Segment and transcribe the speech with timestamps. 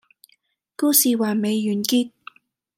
[0.03, 0.09] 故事還
[1.43, 2.09] 未完結